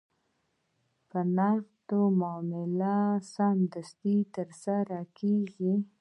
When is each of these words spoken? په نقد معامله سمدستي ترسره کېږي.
په 1.09 1.19
نقد 1.37 1.89
معامله 2.19 2.97
سمدستي 3.33 4.17
ترسره 4.35 4.99
کېږي. 5.17 5.73